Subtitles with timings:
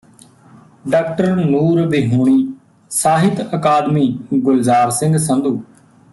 [0.89, 1.01] ਡਾ
[1.35, 2.47] ਨੂਰ ਵਿਹੂਣੀ
[2.91, 4.07] ਸਾਹਿਤ ਅਕਾਦਮੀ
[4.33, 5.61] ਗੁਲਜ਼ਾਰ ਸਿੰਘ ਸੰਧੂ